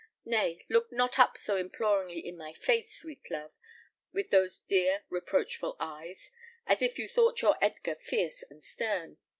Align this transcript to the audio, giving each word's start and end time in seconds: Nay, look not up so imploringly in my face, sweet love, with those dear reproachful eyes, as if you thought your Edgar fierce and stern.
Nay, 0.25 0.65
look 0.67 0.91
not 0.91 1.19
up 1.19 1.37
so 1.37 1.57
imploringly 1.57 2.25
in 2.27 2.35
my 2.35 2.53
face, 2.53 2.91
sweet 2.97 3.29
love, 3.29 3.51
with 4.11 4.31
those 4.31 4.57
dear 4.57 5.03
reproachful 5.09 5.77
eyes, 5.79 6.31
as 6.65 6.81
if 6.81 6.97
you 6.97 7.07
thought 7.07 7.39
your 7.43 7.55
Edgar 7.63 7.93
fierce 7.93 8.41
and 8.49 8.63
stern. 8.63 9.19